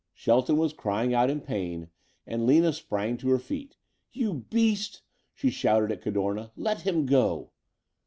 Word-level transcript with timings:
Shelton 0.15 0.57
was 0.57 0.73
crying 0.73 1.13
out 1.13 1.29
in 1.29 1.41
pain 1.41 1.89
and 2.25 2.47
Lina 2.47 2.73
sprang 2.73 3.17
to 3.17 3.29
her 3.29 3.37
feet. 3.37 3.77
"You 4.11 4.33
beast!" 4.49 5.03
she 5.31 5.51
shouted 5.51 5.91
at 5.91 6.01
Cadorna. 6.01 6.49
"Let 6.55 6.81
him 6.81 7.05
go." 7.05 7.51